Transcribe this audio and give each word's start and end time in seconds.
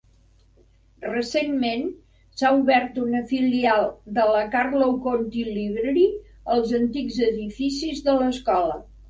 Recentment, 1.09 1.83
s'ha 2.39 2.51
obert 2.61 2.97
una 3.01 3.21
filial 3.33 3.85
de 4.17 4.25
la 4.37 4.41
Carlow 4.57 4.97
County 5.05 5.45
Library 5.59 6.09
als 6.57 6.75
antics 6.81 7.21
edificis 7.29 8.05
de 8.11 8.19
l'escola. 8.25 8.83